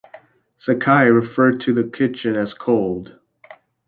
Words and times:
Sakai 0.65 1.11
referred 1.11 1.61
to 1.61 1.75
the 1.75 1.83
kitchen 1.83 2.35
as 2.35 2.55
cold. 2.55 3.19